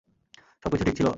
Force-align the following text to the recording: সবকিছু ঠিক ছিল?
সবকিছু 0.63 0.83
ঠিক 0.85 0.95
ছিল? 0.97 1.07